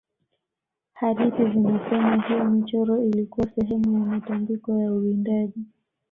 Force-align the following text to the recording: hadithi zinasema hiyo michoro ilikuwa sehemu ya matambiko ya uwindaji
hadithi 0.93 1.43
zinasema 1.53 2.21
hiyo 2.27 2.45
michoro 2.45 3.01
ilikuwa 3.03 3.47
sehemu 3.55 3.93
ya 3.99 4.05
matambiko 4.05 4.77
ya 4.79 4.93
uwindaji 4.93 5.65